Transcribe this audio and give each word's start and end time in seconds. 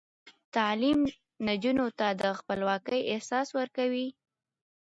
تعلیم 0.55 0.99
نجونو 1.47 1.87
ته 1.99 2.07
د 2.21 2.23
خپلواکۍ 2.39 2.99
احساس 3.13 3.47
ورکوي. 3.59 4.07